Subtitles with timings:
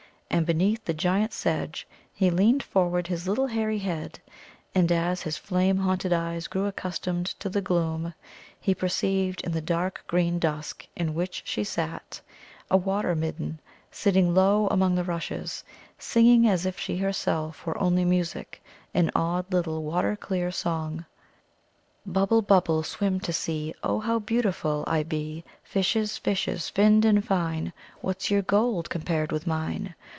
[0.33, 4.21] And beneath the giant sedge he leaned forward his little hairy head,
[4.73, 8.13] and as his flame haunted eyes grew accustomed to the gloom,
[8.57, 12.21] he perceived in the dark green dusk in which she sat
[12.71, 13.59] a Water midden
[13.91, 15.65] sitting low among the rushes,
[15.99, 18.63] singing, as if she herself were only music,
[18.93, 21.03] an odd little water clear song.
[22.05, 25.43] "Bubble, Bubble, Swim to see Oh, how beautiful I be.
[25.61, 29.93] "Fishes, Fishes, Finned and fine, What's your gold Compared with mine?